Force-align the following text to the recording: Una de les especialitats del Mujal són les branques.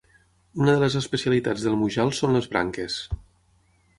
Una 0.61 0.71
de 0.77 0.81
les 0.83 0.95
especialitats 0.99 1.67
del 1.67 1.77
Mujal 1.83 2.13
són 2.21 2.35
les 2.37 2.49
branques. 2.55 2.99